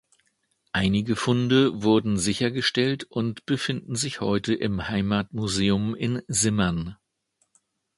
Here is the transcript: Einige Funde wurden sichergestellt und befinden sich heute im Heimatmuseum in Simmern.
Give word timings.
Einige 0.71 1.15
Funde 1.15 1.83
wurden 1.83 2.17
sichergestellt 2.17 3.03
und 3.03 3.45
befinden 3.45 3.95
sich 3.95 4.19
heute 4.19 4.55
im 4.55 4.87
Heimatmuseum 4.89 5.93
in 5.93 6.23
Simmern. 6.27 6.97